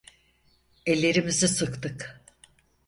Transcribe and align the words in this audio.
Ellerimizi 0.85 1.47
sıktık. 1.47 2.21